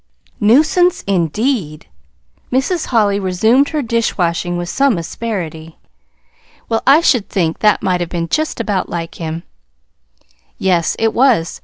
[0.39, 1.85] "Nuisance, indeed!"
[2.51, 2.87] Mrs.
[2.87, 5.77] Holly resumed her dishwashing with some asperity.
[6.67, 9.43] "Well, I should think that might have been just about like him."
[10.57, 11.59] "Yes, it was.